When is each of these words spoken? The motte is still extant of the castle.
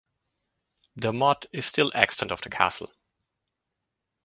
The 0.95 1.13
motte 1.13 1.45
is 1.53 1.67
still 1.67 1.91
extant 1.93 2.31
of 2.31 2.41
the 2.41 2.49
castle. 2.49 2.91